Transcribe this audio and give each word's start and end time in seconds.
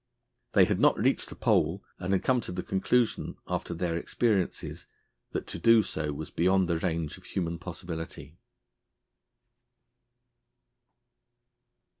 They 0.53 0.65
had 0.65 0.79
not 0.79 0.97
reached 0.97 1.29
the 1.29 1.35
Pole, 1.35 1.83
and 1.99 2.11
had 2.11 2.23
come 2.23 2.41
to 2.41 2.51
the 2.51 2.63
conclusion, 2.63 3.37
after 3.47 3.75
their 3.75 3.95
experiences, 3.95 4.87
that 5.29 5.45
to 5.45 5.59
do 5.59 5.83
so 5.83 6.11
was 6.11 6.31
beyond 6.31 6.67
the 6.67 6.79
range 6.79 7.19
of 7.19 7.23
human 7.25 7.59
possibility. 7.59 8.35